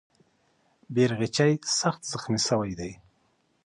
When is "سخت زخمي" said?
1.79-2.39